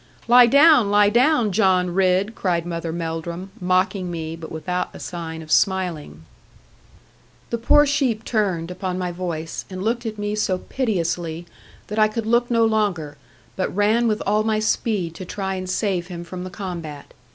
'Lie 0.27 0.47
down, 0.47 0.89
lie 0.89 1.09
down, 1.11 1.51
John 1.51 1.93
Ridd!' 1.93 2.33
cried 2.33 2.65
Mother 2.65 2.91
Melldrum, 2.91 3.51
mocking 3.61 4.09
me, 4.09 4.35
but 4.35 4.51
without 4.51 4.89
a 4.95 4.99
sign 4.99 5.43
of 5.43 5.51
smiling. 5.51 6.23
The 7.51 7.59
poor 7.59 7.85
sheep 7.85 8.23
turned, 8.25 8.71
upon 8.71 8.97
my 8.97 9.11
voice, 9.11 9.63
and 9.69 9.83
looked 9.83 10.07
at 10.07 10.17
me 10.17 10.33
so 10.33 10.57
piteously 10.57 11.45
that 11.85 11.99
I 11.99 12.07
could 12.07 12.25
look 12.25 12.49
no 12.49 12.65
longer; 12.65 13.15
but 13.55 13.69
ran 13.75 14.07
with 14.07 14.23
all 14.25 14.43
my 14.43 14.57
speed 14.57 15.13
to 15.13 15.23
try 15.23 15.53
and 15.53 15.69
save 15.69 16.07
him 16.07 16.23
from 16.23 16.45
the 16.45 16.49
combat. 16.49 17.13